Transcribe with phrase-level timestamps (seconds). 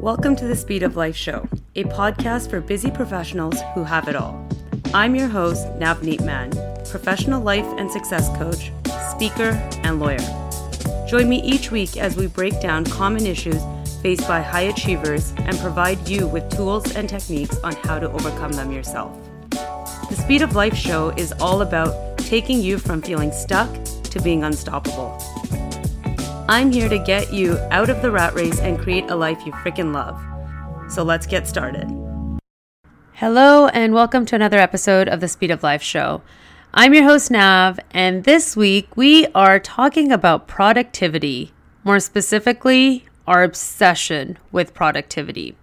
[0.00, 4.16] Welcome to the Speed of Life Show, a podcast for busy professionals who have it
[4.16, 4.48] all.
[4.94, 6.52] I'm your host, Navneet Man,
[6.88, 8.72] professional life and success coach,
[9.10, 9.50] speaker,
[9.82, 10.16] and lawyer.
[11.06, 13.60] Join me each week as we break down common issues
[14.00, 18.52] faced by high achievers and provide you with tools and techniques on how to overcome
[18.52, 19.14] them yourself.
[19.50, 23.68] The Speed of Life show is all about taking you from feeling stuck
[24.04, 25.22] to being unstoppable.
[26.50, 29.52] I'm here to get you out of the rat race and create a life you
[29.52, 30.20] freaking love.
[30.90, 31.88] So let's get started.
[33.12, 36.22] Hello, and welcome to another episode of the Speed of Life show.
[36.74, 41.52] I'm your host, Nav, and this week we are talking about productivity,
[41.84, 45.54] more specifically, our obsession with productivity.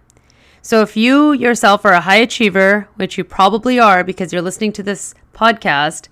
[0.62, 4.72] So, if you yourself are a high achiever, which you probably are because you're listening
[4.72, 6.08] to this podcast,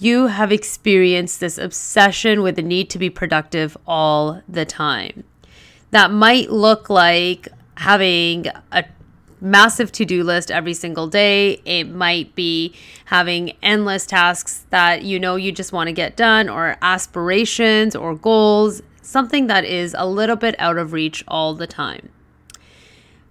[0.00, 5.24] you have experienced this obsession with the need to be productive all the time.
[5.90, 8.84] That might look like having a
[9.42, 11.60] massive to do list every single day.
[11.66, 12.74] It might be
[13.06, 18.14] having endless tasks that you know you just want to get done, or aspirations or
[18.14, 22.08] goals, something that is a little bit out of reach all the time.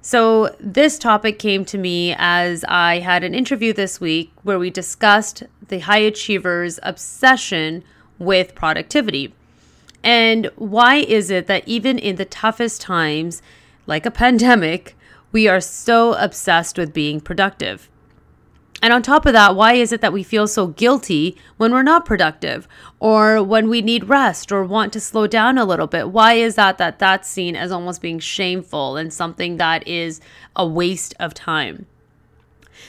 [0.02, 4.70] So, this topic came to me as I had an interview this week where we
[4.70, 7.84] discussed the high achievers' obsession
[8.18, 9.34] with productivity.
[10.02, 13.42] And why is it that even in the toughest times,
[13.88, 14.96] like a pandemic,
[15.34, 17.90] we are so obsessed with being productive?
[18.82, 21.84] And on top of that, why is it that we feel so guilty when we're
[21.84, 22.68] not productive
[23.00, 26.10] or when we need rest or want to slow down a little bit?
[26.10, 30.22] Why is that that that's seen as almost being shameful and something that is
[30.56, 31.88] a waste of time?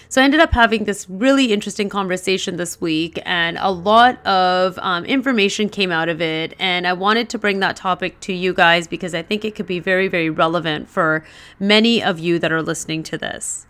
[0.08, 4.77] So I ended up having this really interesting conversation this week, and a lot of
[4.80, 6.54] um, information came out of it.
[6.58, 9.66] And I wanted to bring that topic to you guys because I think it could
[9.66, 11.25] be very, very relevant for
[11.60, 13.66] many of you that are listening to this.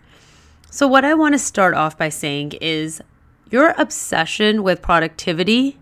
[0.73, 3.03] So, what I want to start off by saying is
[3.51, 5.79] your obsession with productivity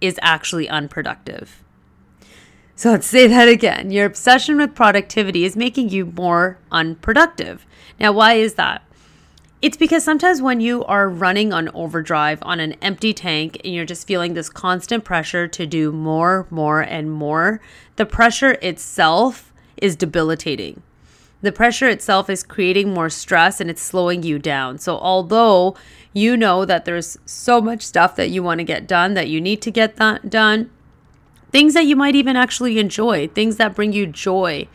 [0.00, 1.64] is actually unproductive.
[2.76, 3.90] So, let's say that again.
[3.90, 7.66] Your obsession with productivity is making you more unproductive.
[7.98, 8.84] Now, why is that?
[9.60, 13.84] It's because sometimes when you are running on overdrive on an empty tank and you're
[13.84, 17.60] just feeling this constant pressure to do more, more, and more,
[17.96, 20.84] the pressure itself is debilitating
[21.42, 24.78] the pressure itself is creating more stress and it's slowing you down.
[24.78, 25.76] So, although
[26.12, 29.40] you know that there's so much stuff that you want to get done, that you
[29.40, 30.70] need to get that done,
[31.50, 34.68] things that you might even actually enjoy, things that bring you joy,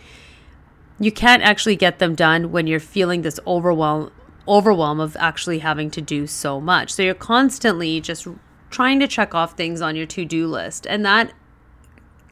[1.00, 4.12] you can't actually get them done when you're feeling this overwhelm
[4.48, 6.90] overwhelm of actually having to do so much.
[6.90, 8.26] So you're constantly just
[8.70, 11.34] trying to check off things on your to-do list and that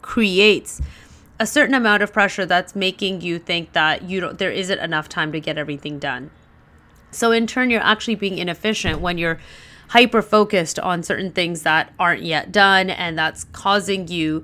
[0.02, 0.82] creates
[1.40, 5.10] a certain amount of pressure that's making you think that you don't there isn't enough
[5.10, 6.32] time to get everything done.
[7.12, 9.40] So in turn you're actually being inefficient when you're
[9.90, 14.44] hyper focused on certain things that aren't yet done and that's causing you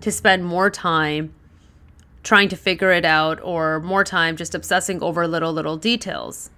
[0.00, 1.34] to spend more time
[2.22, 6.50] trying to figure it out or more time just obsessing over little little details.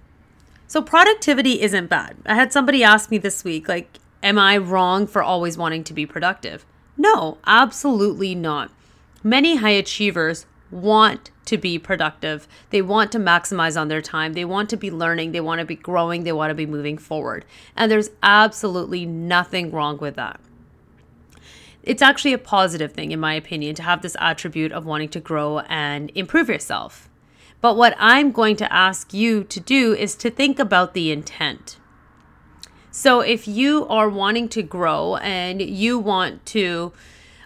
[0.67, 2.17] So productivity isn't bad.
[2.25, 5.93] I had somebody ask me this week like am I wrong for always wanting to
[5.93, 6.65] be productive?
[6.97, 8.71] No, absolutely not.
[9.25, 12.47] Many high achievers want to be productive.
[12.69, 14.33] They want to maximize on their time.
[14.33, 15.31] They want to be learning.
[15.31, 16.23] They want to be growing.
[16.23, 17.43] They want to be moving forward.
[17.75, 20.39] And there's absolutely nothing wrong with that.
[21.81, 25.19] It's actually a positive thing, in my opinion, to have this attribute of wanting to
[25.19, 27.09] grow and improve yourself.
[27.61, 31.79] But what I'm going to ask you to do is to think about the intent.
[32.91, 36.93] So if you are wanting to grow and you want to,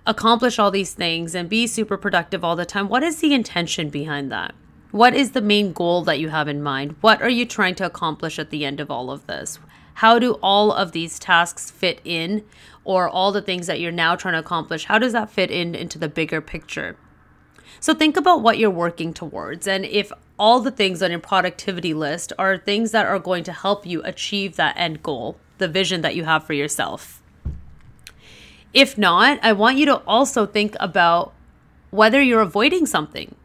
[0.06, 3.90] accomplish all these things and be super productive all the time, what is the intention
[3.90, 4.54] behind that?
[4.92, 6.96] What is the main goal that you have in mind?
[7.02, 9.60] What are you trying to accomplish at the end of all of this?
[9.96, 12.46] How do all of these tasks fit in,
[12.84, 14.86] or all the things that you're now trying to accomplish?
[14.86, 16.96] How does that fit in into the bigger picture?
[17.80, 21.94] So think about what you're working towards, and if all the things on your productivity
[21.94, 26.02] list are things that are going to help you achieve that end goal, the vision
[26.02, 27.19] that you have for yourself.
[28.74, 31.33] If not, I want you to also think about
[31.89, 33.36] whether you're avoiding something.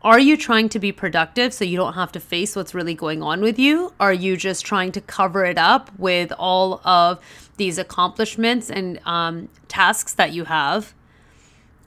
[0.00, 3.22] Are you trying to be productive so you don't have to face what's really going
[3.22, 3.92] on with you?
[4.00, 7.20] Are you just trying to cover it up with all of
[7.56, 10.94] these accomplishments and um, tasks that you have?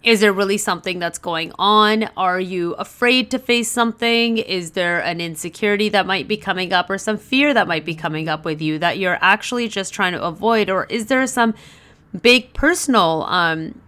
[0.02, 2.08] Is there really something that's going on?
[2.16, 4.38] Are you afraid to face something?
[4.38, 7.96] Is there an insecurity that might be coming up or some fear that might be
[7.96, 10.70] coming up with you that you're actually just trying to avoid?
[10.70, 11.56] Or is there some
[12.22, 13.80] big personal um,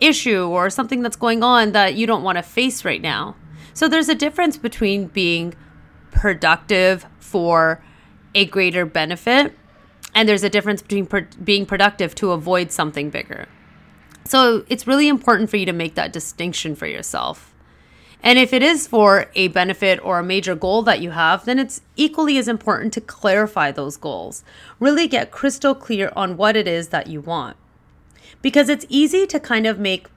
[0.00, 3.36] issue or something that's going on that you don't want to face right now.
[3.74, 5.54] So there's a difference between being
[6.10, 7.82] productive for
[8.34, 9.54] a greater benefit
[10.14, 11.08] and there's a difference between
[11.44, 13.46] being productive to avoid something bigger.
[14.24, 17.54] So it's really important for you to make that distinction for yourself.
[18.22, 21.58] And if it is for a benefit or a major goal that you have, then
[21.58, 24.42] it's equally as important to clarify those goals.
[24.80, 27.56] Really get crystal clear on what it is that you want.
[28.42, 30.08] Because it's easy to kind of make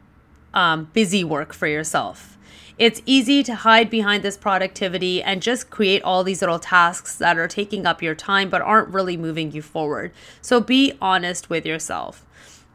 [0.54, 2.38] um, busy work for yourself.
[2.78, 7.38] It's easy to hide behind this productivity and just create all these little tasks that
[7.38, 10.12] are taking up your time but aren't really moving you forward.
[10.42, 12.26] So be honest with yourself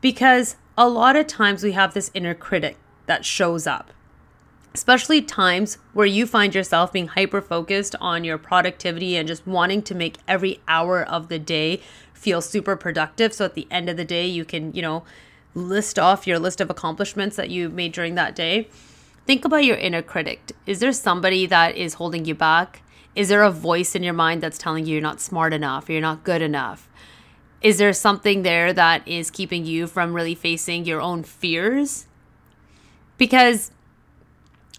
[0.00, 2.76] because a lot of times we have this inner critic
[3.06, 3.90] that shows up
[4.76, 9.80] especially times where you find yourself being hyper focused on your productivity and just wanting
[9.80, 11.80] to make every hour of the day
[12.12, 13.32] feel super productive.
[13.32, 15.02] So at the end of the day, you can, you know,
[15.54, 18.68] list off your list of accomplishments that you made during that day.
[19.24, 20.52] Think about your inner critic.
[20.66, 22.82] Is there somebody that is holding you back?
[23.14, 26.02] Is there a voice in your mind that's telling you you're not smart enough, you're
[26.02, 26.86] not good enough?
[27.62, 32.06] Is there something there that is keeping you from really facing your own fears?
[33.16, 33.70] Because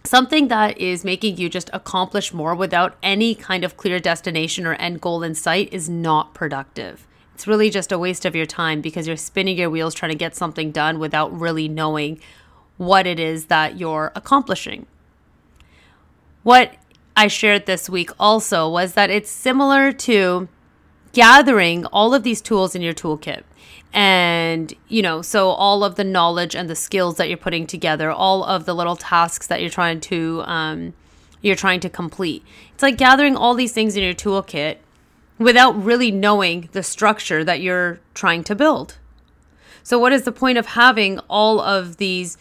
[0.10, 4.74] something that is making you just accomplish more without any kind of clear destination or
[4.76, 7.08] end goal in sight is not productive.
[7.34, 10.18] It's really just a waste of your time because you're spinning your wheels trying to
[10.18, 12.20] get something done without really knowing
[12.78, 14.88] what it is that you're accomplishing.
[16.44, 16.76] What
[17.16, 20.48] I shared this week also was that it's similar to
[21.14, 23.44] gathering all of these tools in your toolkit
[23.94, 28.12] and you know so all of the knowledge and the skills that you're putting together
[28.12, 30.94] all of the little tasks that you're trying to um,
[31.42, 32.44] you're trying to complete.
[32.74, 34.78] It's like gathering all these things in your toolkit
[35.40, 38.98] without really knowing the structure that you're trying to build.
[39.84, 42.38] So what is the point of having all of these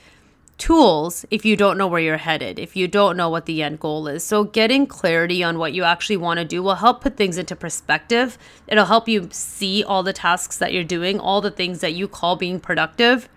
[0.59, 3.81] tools if you don't know where you're headed, if you don't know what the end
[3.81, 4.25] goal is.
[4.25, 7.55] So, getting clarity on what you actually want to do will help put things into
[7.55, 8.39] perspective.
[8.67, 12.09] It'll help you see all the tasks that you're doing, all the things that you
[12.09, 13.29] call being productive.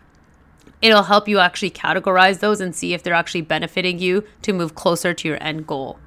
[0.81, 4.75] It'll help you actually categorize those and see if they're actually benefiting you to move
[4.75, 5.99] closer to your end goal.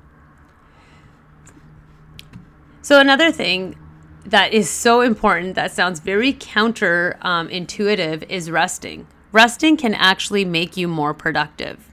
[2.80, 3.76] So, another thing
[4.24, 10.76] that is so important that sounds very counter um, is resting resting can actually make
[10.76, 11.88] you more productive.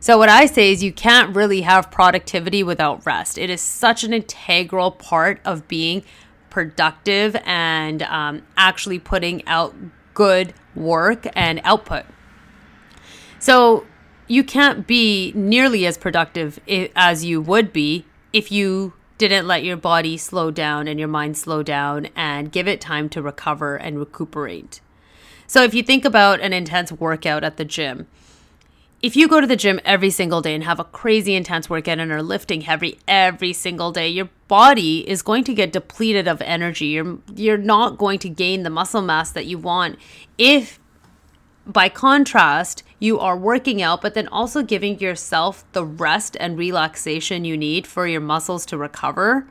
[0.00, 3.38] So, what I say is, you can't really have productivity without rest.
[3.38, 6.04] It is such an integral part of being
[6.50, 9.74] productive and um, actually putting out
[10.12, 12.04] good work and output.
[13.38, 13.86] So,
[14.26, 16.60] you can't be nearly as productive
[16.94, 21.38] as you would be if you didn't let your body slow down and your mind
[21.38, 24.80] slow down and give it time to recover and recuperate.
[25.46, 28.06] So if you think about an intense workout at the gym,
[29.02, 31.98] if you go to the gym every single day and have a crazy intense workout
[31.98, 36.40] and are lifting heavy every single day, your body is going to get depleted of
[36.40, 36.86] energy.
[36.86, 39.98] You're you're not going to gain the muscle mass that you want
[40.38, 40.80] if
[41.66, 47.44] by contrast, you are working out, but then also giving yourself the rest and relaxation
[47.44, 49.46] you need for your muscles to recover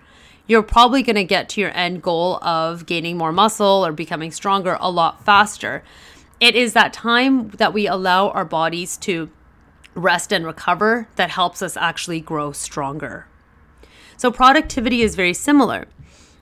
[0.48, 4.32] you're probably going to get to your end goal of gaining more muscle or becoming
[4.32, 5.84] stronger a lot faster.
[6.40, 9.30] It is that time that we allow our bodies to
[9.96, 13.28] rest and recover that helps us actually grow stronger.
[14.18, 15.88] So, productivity is very similar.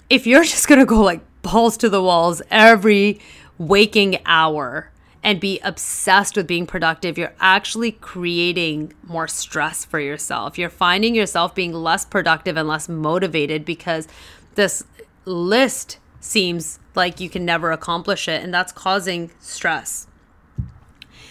[0.10, 3.20] If you're just going to go like balls to the walls every
[3.58, 4.91] waking hour,
[5.24, 10.58] and be obsessed with being productive, you're actually creating more stress for yourself.
[10.58, 14.08] You're finding yourself being less productive and less motivated because
[14.56, 14.84] this
[15.26, 20.08] list seems like you can never accomplish it, and that's causing stress.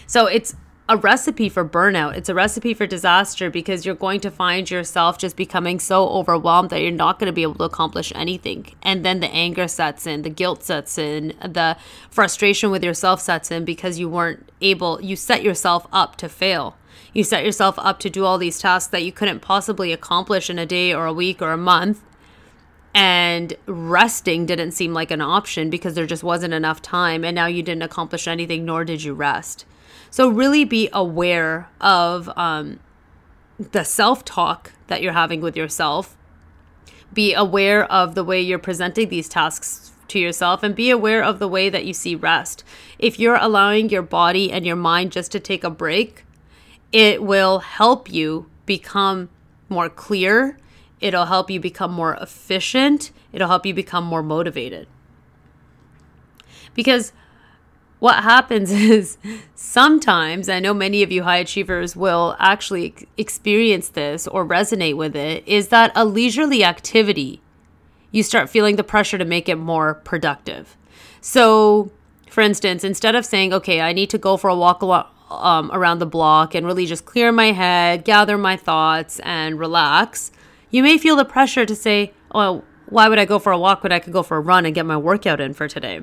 [0.06, 0.54] So it's
[0.90, 2.16] a recipe for burnout.
[2.16, 6.70] It's a recipe for disaster because you're going to find yourself just becoming so overwhelmed
[6.70, 8.75] that you're not going to be able to accomplish anything.
[8.82, 11.76] And then the anger sets in, the guilt sets in, the
[12.11, 16.76] frustration with yourself sets in because you weren't able, you set yourself up to fail.
[17.14, 20.59] You set yourself up to do all these tasks that you couldn't possibly accomplish in
[20.59, 22.02] a day or a week or a month.
[22.92, 27.25] And resting didn't seem like an option because there just wasn't enough time.
[27.25, 29.66] And now you didn't accomplish anything, nor did you rest.
[30.10, 32.80] So really be aware of um,
[33.58, 36.16] the self talk that you're having with yourself.
[37.12, 41.38] Be aware of the way you're presenting these tasks to yourself and be aware of
[41.38, 42.64] the way that you see rest.
[42.98, 46.24] If you're allowing your body and your mind just to take a break,
[46.92, 49.28] it will help you become
[49.68, 50.58] more clear.
[51.00, 53.12] It'll help you become more efficient.
[53.32, 54.88] It'll help you become more motivated.
[56.74, 57.12] Because
[58.00, 59.16] what happens is
[59.54, 65.14] sometimes, I know many of you high achievers will actually experience this or resonate with
[65.14, 67.40] it, is that a leisurely activity,
[68.11, 70.76] you start feeling the pressure to make it more productive.
[71.21, 71.92] So,
[72.28, 74.83] for instance, instead of saying, okay, I need to go for a walk
[75.30, 80.33] um, around the block and really just clear my head, gather my thoughts, and relax,
[80.71, 83.83] you may feel the pressure to say, oh, why would I go for a walk
[83.83, 86.02] when I could go for a run and get my workout in for today?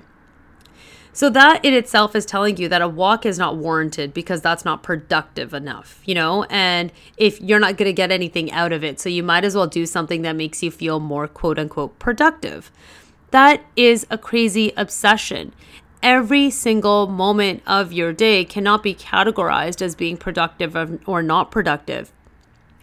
[1.18, 4.64] So that in itself is telling you that a walk is not warranted because that's
[4.64, 6.44] not productive enough, you know?
[6.44, 9.56] And if you're not going to get anything out of it, so you might as
[9.56, 12.72] well do something that makes you feel more quote unquote productive.
[13.32, 15.56] That is a crazy obsession.
[16.04, 22.12] Every single moment of your day cannot be categorized as being productive or not productive.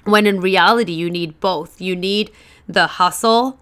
[0.03, 1.81] When in reality, you need both.
[1.81, 2.33] You need
[2.67, 3.61] the hustle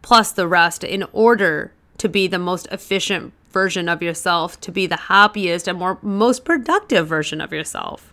[0.00, 4.86] plus the rest in order to be the most efficient version of yourself, to be
[4.86, 8.12] the happiest and more most productive version of yourself.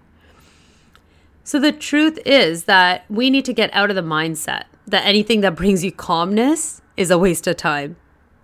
[1.44, 5.42] So the truth is that we need to get out of the mindset that anything
[5.42, 7.96] that brings you calmness is a waste of time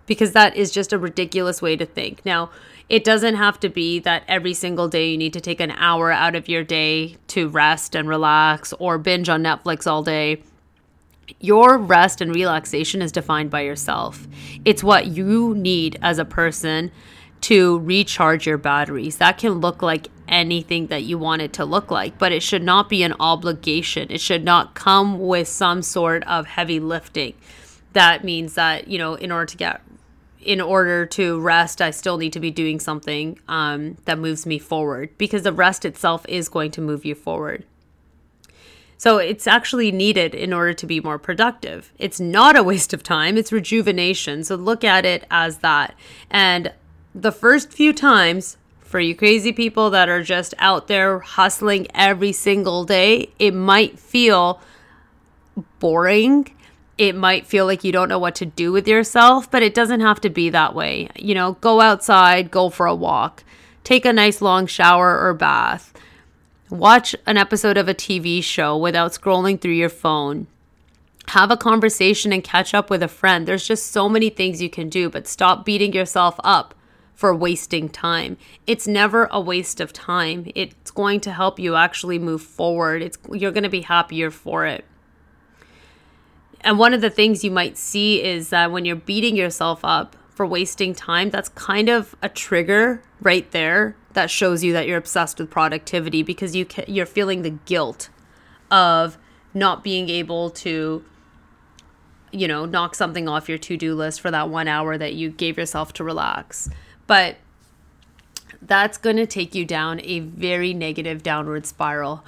[0.05, 2.23] because that is just a ridiculous way to think.
[2.23, 2.51] Now,
[2.87, 6.11] it doesn't have to be that every single day you need to take an hour
[6.11, 10.43] out of your day to rest and relax or binge on Netflix all day.
[11.39, 14.27] Your rest and relaxation is defined by yourself.
[14.65, 16.91] It's what you need as a person
[17.41, 19.17] to recharge your batteries.
[19.17, 22.63] That can look like anything that you want it to look like, but it should
[22.63, 24.07] not be an obligation.
[24.09, 27.33] It should not come with some sort of heavy lifting.
[27.93, 29.81] That means that, you know, in order to get
[30.41, 34.57] in order to rest, I still need to be doing something um, that moves me
[34.57, 37.63] forward because the rest itself is going to move you forward.
[39.01, 41.91] So it's actually needed in order to be more productive.
[41.97, 44.43] It's not a waste of time, it's rejuvenation.
[44.43, 45.95] So look at it as that.
[46.29, 46.71] And
[47.15, 52.31] the first few times, for you crazy people that are just out there hustling every
[52.31, 54.61] single day, it might feel
[55.79, 56.55] boring.
[56.99, 60.01] It might feel like you don't know what to do with yourself, but it doesn't
[60.01, 61.09] have to be that way.
[61.15, 63.43] You know, go outside, go for a walk,
[63.83, 65.91] take a nice long shower or bath
[66.71, 70.47] Watch an episode of a TV show without scrolling through your phone.
[71.27, 73.45] Have a conversation and catch up with a friend.
[73.45, 76.73] There's just so many things you can do, but stop beating yourself up
[77.13, 78.37] for wasting time.
[78.67, 80.49] It's never a waste of time.
[80.55, 83.01] It's going to help you actually move forward.
[83.01, 84.85] It's you're going to be happier for it.
[86.61, 90.15] And one of the things you might see is that when you're beating yourself up
[90.29, 94.97] for wasting time, that's kind of a trigger right there that shows you that you're
[94.97, 98.09] obsessed with productivity because you you're feeling the guilt
[98.69, 99.17] of
[99.53, 101.03] not being able to
[102.31, 105.57] you know knock something off your to-do list for that 1 hour that you gave
[105.57, 106.69] yourself to relax.
[107.07, 107.37] But
[108.61, 112.23] that's going to take you down a very negative downward spiral.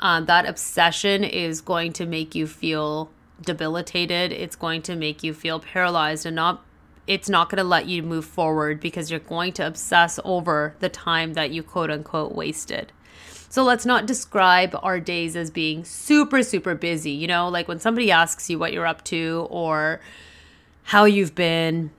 [0.00, 4.32] Um, that obsession is going to make you feel debilitated.
[4.32, 6.65] It's going to make you feel paralyzed and not
[7.06, 10.88] it's not going to let you move forward because you're going to obsess over the
[10.88, 12.92] time that you quote unquote wasted.
[13.48, 17.12] So let's not describe our days as being super, super busy.
[17.12, 20.00] You know, like when somebody asks you what you're up to or
[20.84, 21.90] how you've been,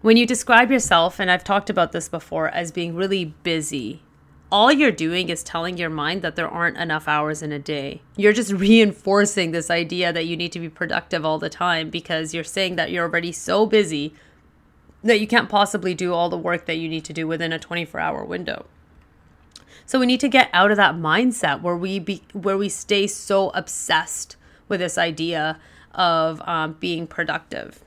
[0.00, 4.02] when you describe yourself, and I've talked about this before, as being really busy,
[4.50, 8.00] all you're doing is telling your mind that there aren't enough hours in a day.
[8.16, 12.32] You're just reinforcing this idea that you need to be productive all the time because
[12.32, 14.14] you're saying that you're already so busy
[15.02, 17.58] that you can't possibly do all the work that you need to do within a
[17.58, 18.66] 24 hour window.
[19.86, 23.06] So we need to get out of that mindset where we be where we stay
[23.06, 24.36] so obsessed
[24.68, 25.58] with this idea
[25.94, 27.82] of um, being productive.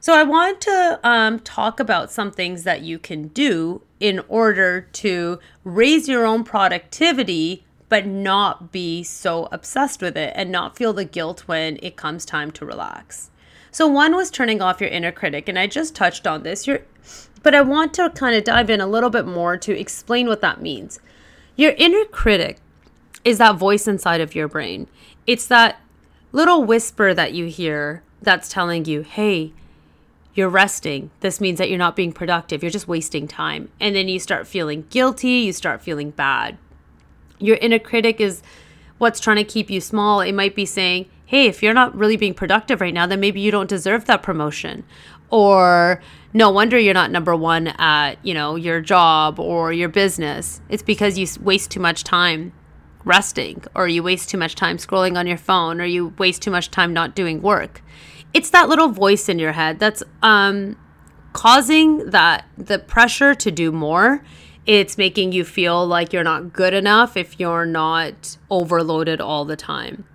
[0.00, 4.82] So I want to um, talk about some things that you can do in order
[4.92, 10.92] to raise your own productivity, but not be so obsessed with it and not feel
[10.92, 13.30] the guilt when it comes time to relax.
[13.74, 16.64] So one was turning off your inner critic, and I just touched on this.
[16.64, 16.82] Your,
[17.42, 20.40] but I want to kind of dive in a little bit more to explain what
[20.42, 21.00] that means.
[21.56, 22.58] Your inner critic
[23.24, 24.86] is that voice inside of your brain.
[25.26, 25.80] It's that
[26.30, 29.52] little whisper that you hear that's telling you, "Hey,
[30.34, 31.10] you're resting.
[31.18, 32.62] This means that you're not being productive.
[32.62, 36.58] You're just wasting time." And then you start feeling guilty, you start feeling bad.
[37.40, 38.40] Your inner critic is
[38.98, 40.20] what's trying to keep you small.
[40.20, 43.40] It might be saying, hey, if you're not really being productive right now, then maybe
[43.40, 44.84] you don't deserve that promotion.
[45.30, 46.02] Or
[46.32, 50.60] no wonder you're not number one at, you know, your job or your business.
[50.68, 52.52] It's because you waste too much time
[53.04, 56.50] resting or you waste too much time scrolling on your phone or you waste too
[56.50, 57.82] much time not doing work.
[58.32, 60.76] It's that little voice in your head that's um
[61.32, 64.24] causing that the pressure to do more.
[64.66, 69.56] It's making you feel like you're not good enough if you're not overloaded all the
[69.56, 70.06] time.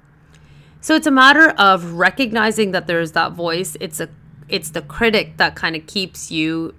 [0.81, 3.75] So it's a matter of recognizing that there's that voice.
[3.79, 4.09] It's a
[4.48, 6.74] it's the critic that kind of keeps you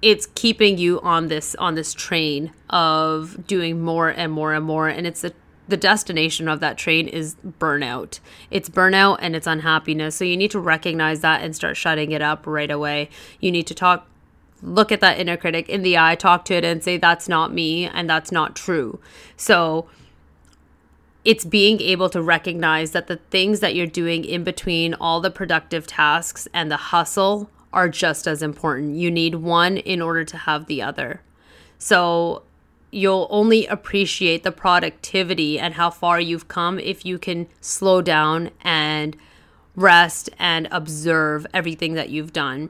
[0.00, 4.88] it's keeping you on this on this train of doing more and more and more
[4.88, 5.32] and it's a
[5.68, 8.18] the destination of that train is burnout.
[8.50, 10.16] It's burnout and it's unhappiness.
[10.16, 13.08] So you need to recognize that and start shutting it up right away.
[13.40, 14.08] You need to talk
[14.60, 17.52] look at that inner critic in the eye, talk to it and say that's not
[17.52, 19.00] me and that's not true.
[19.36, 19.88] So
[21.24, 25.30] it's being able to recognize that the things that you're doing in between all the
[25.30, 28.96] productive tasks and the hustle are just as important.
[28.96, 31.22] You need one in order to have the other.
[31.78, 32.42] So
[32.90, 38.50] you'll only appreciate the productivity and how far you've come if you can slow down
[38.60, 39.16] and
[39.74, 42.68] rest and observe everything that you've done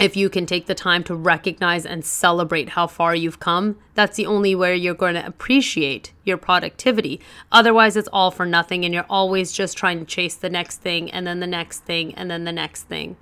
[0.00, 4.16] if you can take the time to recognize and celebrate how far you've come, that's
[4.16, 7.20] the only way you're going to appreciate your productivity.
[7.52, 11.10] Otherwise, it's all for nothing, and you're always just trying to chase the next thing,
[11.10, 13.16] and then the next thing, and then the next thing.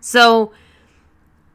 [0.00, 0.52] So,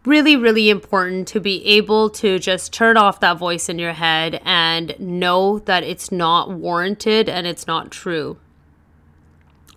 [0.03, 4.41] really, really important to be able to just turn off that voice in your head
[4.43, 8.37] and know that it's not warranted and it's not true.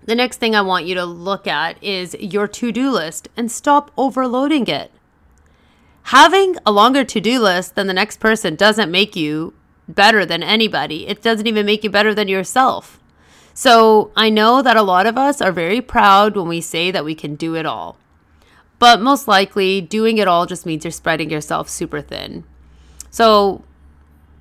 [0.07, 3.51] The next thing I want you to look at is your to do list and
[3.51, 4.93] stop overloading it.
[6.05, 9.53] Having a longer to do list than the next person doesn't make you
[9.89, 13.01] better than anybody, it doesn't even make you better than yourself.
[13.53, 17.05] So I know that a lot of us are very proud when we say that
[17.05, 17.99] we can do it all.
[18.79, 22.45] But most likely, doing it all just means you're spreading yourself super thin.
[23.11, 23.65] So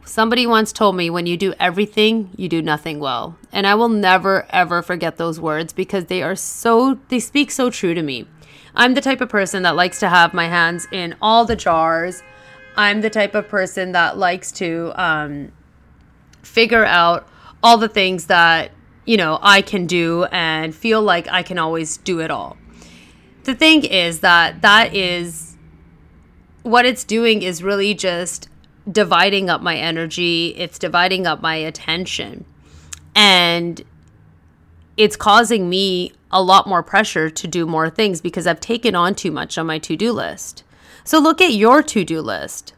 [0.06, 3.38] Somebody once told me when you do everything, you do nothing well.
[3.52, 7.72] And I will never, ever forget those words because they are so, they speak so
[7.72, 8.28] true to me.
[8.76, 12.22] I'm the type of person that likes to have my hands in all the jars.
[12.78, 15.52] I'm the type of person that likes to um,
[16.44, 17.28] figure out
[17.64, 18.72] all the things that,
[19.06, 22.58] you know, I can do and feel like I can always do it all.
[23.46, 25.58] The thing is that that is
[26.62, 28.50] what it's doing is really just
[28.91, 32.45] dividing up my energy, it's dividing up my attention.
[33.15, 33.84] And
[34.98, 39.15] it's causing me a lot more pressure to do more things because I've taken on
[39.15, 40.63] too much on my to do list.
[41.04, 42.74] So look at your to do list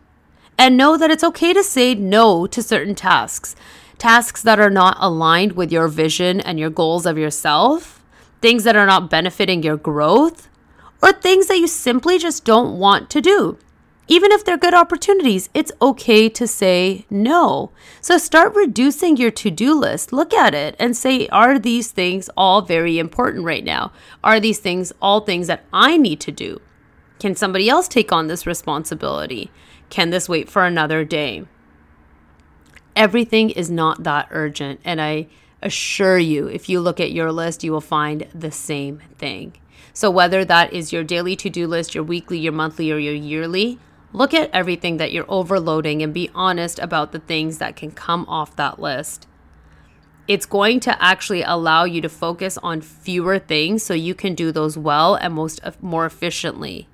[0.57, 3.55] and know that it's okay to say no to certain tasks,
[3.97, 8.03] tasks that are not aligned with your vision and your goals of yourself,
[8.41, 10.49] things that are not benefiting your growth,
[11.01, 13.57] or things that you simply just don't want to do.
[14.09, 17.71] Even if they're good opportunities, it's okay to say no.
[17.99, 20.13] So start reducing your to do list.
[20.13, 23.91] Look at it and say, are these things all very important right now?
[24.23, 26.61] Are these things all things that I need to do?
[27.19, 29.51] Can somebody else take on this responsibility?
[29.89, 31.45] Can this wait for another day?
[32.95, 34.79] Everything is not that urgent.
[34.85, 35.27] And I
[35.61, 39.53] assure you, if you look at your list, you will find the same thing.
[39.93, 43.15] So, whether that is your daily to do list, your weekly, your monthly, or your
[43.15, 43.79] yearly,
[44.13, 48.25] Look at everything that you're overloading and be honest about the things that can come
[48.27, 49.27] off that list.
[50.27, 54.51] It's going to actually allow you to focus on fewer things so you can do
[54.51, 56.87] those well and most more efficiently.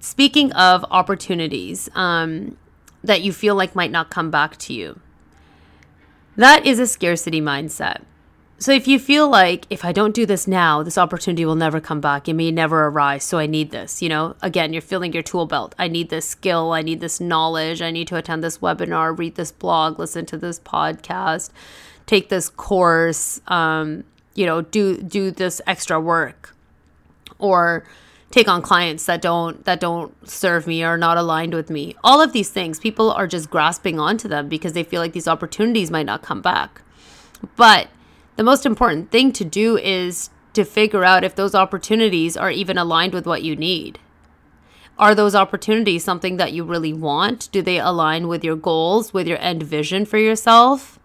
[0.00, 2.56] Speaking of opportunities um,
[3.04, 5.00] that you feel like might not come back to you,
[6.36, 8.02] that is a scarcity mindset.
[8.60, 11.80] So if you feel like if I don't do this now, this opportunity will never
[11.80, 12.28] come back.
[12.28, 13.22] It may never arise.
[13.22, 15.76] So I need this, you know, again, you're filling your tool belt.
[15.78, 16.72] I need this skill.
[16.72, 17.80] I need this knowledge.
[17.80, 21.50] I need to attend this webinar, read this blog, listen to this podcast,
[22.06, 24.02] take this course, um,
[24.34, 26.52] you know, do, do this extra work
[27.38, 27.86] or
[28.32, 31.94] take on clients that don't, that don't serve me or not aligned with me.
[32.02, 35.28] All of these things, people are just grasping onto them because they feel like these
[35.28, 36.82] opportunities might not come back.
[37.54, 37.88] But
[38.38, 42.78] the most important thing to do is to figure out if those opportunities are even
[42.78, 43.98] aligned with what you need.
[44.96, 47.50] Are those opportunities something that you really want?
[47.50, 51.00] Do they align with your goals, with your end vision for yourself?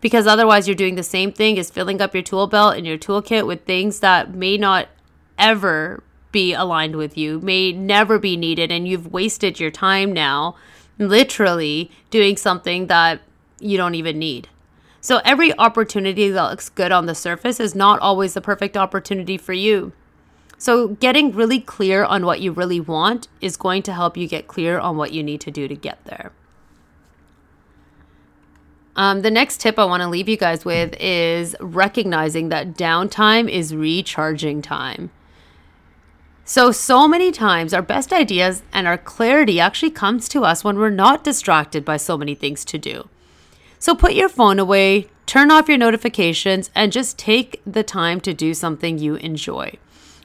[0.00, 2.96] Because otherwise, you're doing the same thing as filling up your tool belt and your
[2.96, 4.88] toolkit with things that may not
[5.36, 10.56] ever be aligned with you, may never be needed, and you've wasted your time now,
[10.98, 13.20] literally doing something that
[13.58, 14.48] you don't even need.
[15.00, 19.38] So every opportunity that looks good on the surface is not always the perfect opportunity
[19.38, 19.92] for you.
[20.58, 24.46] So getting really clear on what you really want is going to help you get
[24.46, 26.32] clear on what you need to do to get there.
[28.94, 33.48] Um, the next tip I want to leave you guys with is recognizing that downtime
[33.48, 35.10] is recharging time.
[36.44, 40.76] So, so many times our best ideas and our clarity actually comes to us when
[40.76, 43.08] we're not distracted by so many things to do.
[43.82, 48.34] So, put your phone away, turn off your notifications, and just take the time to
[48.34, 49.78] do something you enjoy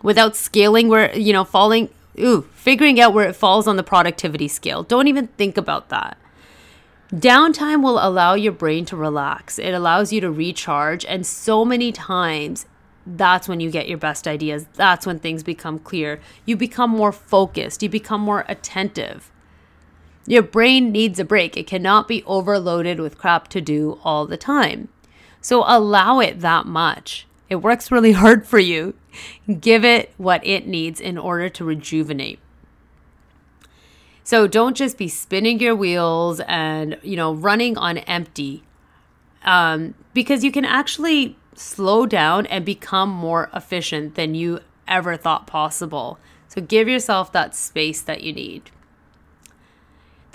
[0.03, 1.87] without scaling where, you know, falling,
[2.19, 4.83] ooh, figuring out where it falls on the productivity scale.
[4.83, 6.17] Don't even think about that.
[7.13, 9.57] Downtime will allow your brain to relax.
[9.57, 11.05] It allows you to recharge.
[11.05, 12.65] And so many times,
[13.07, 14.65] that's when you get your best ideas.
[14.73, 16.19] That's when things become clear.
[16.45, 17.81] You become more focused.
[17.81, 19.31] You become more attentive.
[20.27, 21.55] Your brain needs a break.
[21.55, 24.89] It cannot be overloaded with crap to do all the time.
[25.41, 27.27] So allow it that much.
[27.49, 28.95] It works really hard for you.
[29.59, 32.39] Give it what it needs in order to rejuvenate.
[34.23, 38.63] So don't just be spinning your wheels and, you know, running on empty.
[39.43, 45.45] Um, because you can actually slow down and become more efficient than you ever thought
[45.45, 46.17] possible.
[46.47, 48.71] So give yourself that space that you need.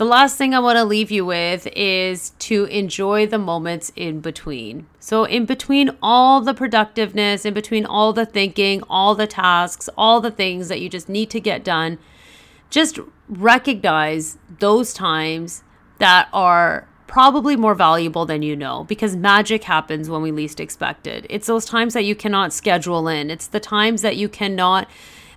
[0.00, 4.20] The last thing I want to leave you with is to enjoy the moments in
[4.20, 4.86] between.
[4.98, 10.22] So, in between all the productiveness, in between all the thinking, all the tasks, all
[10.22, 11.98] the things that you just need to get done,
[12.70, 15.64] just recognize those times
[15.98, 21.06] that are probably more valuable than you know because magic happens when we least expect
[21.06, 21.26] it.
[21.28, 24.88] It's those times that you cannot schedule in, it's the times that you cannot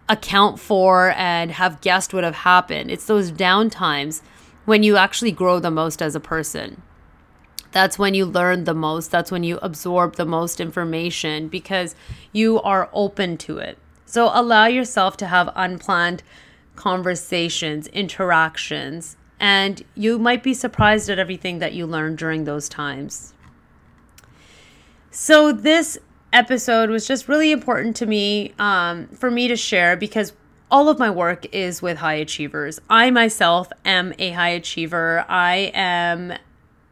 [0.08, 2.92] account for and have guessed would have happened.
[2.92, 4.22] It's those down times
[4.66, 6.82] when you actually grow the most as a person.
[7.72, 9.10] That's when you learn the most.
[9.10, 11.96] That's when you absorb the most information because
[12.32, 13.78] you are open to it.
[14.06, 16.22] So allow yourself to have unplanned
[16.76, 23.34] conversations, interactions, and you might be surprised at everything that you learn during those times.
[25.12, 25.98] So, this
[26.32, 30.34] episode was just really important to me um, for me to share because
[30.74, 32.82] all of my work is with high achievers.
[32.90, 35.24] I myself am a high achiever.
[35.30, 36.34] I am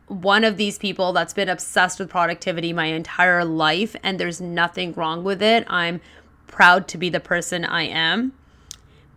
[0.08, 4.94] one of these people that's been obsessed with productivity my entire life, and there's nothing
[4.94, 5.66] wrong with it.
[5.68, 6.00] I'm
[6.48, 8.34] proud to be the person I am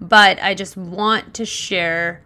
[0.00, 2.22] but I just want to share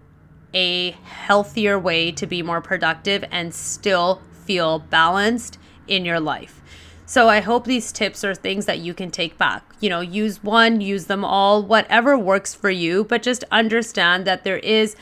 [0.54, 6.57] a healthier way to be more productive and still feel balanced in your life.
[7.08, 9.64] So I hope these tips are things that you can take back.
[9.80, 14.44] You know, use one, use them all, whatever works for you, but just understand that
[14.44, 14.94] there is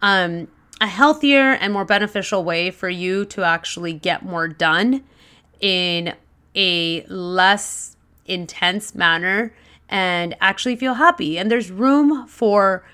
[0.00, 0.46] um,
[0.80, 5.02] a healthier and more beneficial way for you to actually get more done
[5.58, 6.14] in
[6.54, 9.52] a less intense manner
[9.88, 11.40] and actually feel happy.
[11.40, 12.84] And there's room for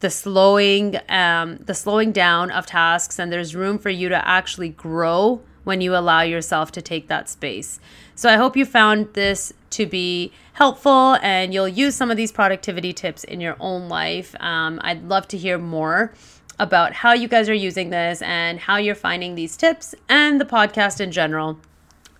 [0.00, 4.70] the slowing um, the slowing down of tasks and there's room for you to actually
[4.70, 7.80] grow when you allow yourself to take that space.
[8.14, 12.30] So i hope you found this to be helpful and you'll use some of these
[12.30, 14.34] productivity tips in your own life.
[14.40, 16.12] Um, i'd love to hear more
[16.58, 20.44] about how you guys are using this and how you're finding these tips and the
[20.44, 21.58] podcast in general.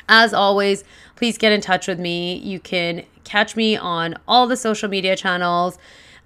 [0.08, 0.82] As always
[1.16, 2.36] please get in touch with me.
[2.36, 5.78] You can catch me on all the social media channels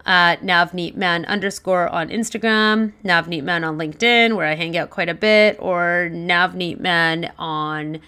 [0.09, 5.57] at navneetman underscore on Instagram, navneetman on LinkedIn, where I hang out quite a bit,
[5.61, 8.01] or navneetman on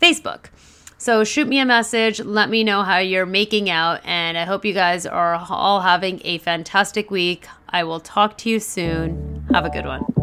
[0.00, 0.46] Facebook.
[0.98, 4.64] So shoot me a message, let me know how you're making out, and I hope
[4.64, 7.48] you guys are all having a fantastic week.
[7.68, 9.44] I will talk to you soon.
[9.52, 10.21] Have a good one.